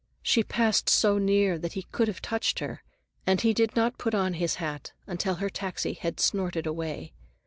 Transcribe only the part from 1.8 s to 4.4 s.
could have touched her, and he did not put on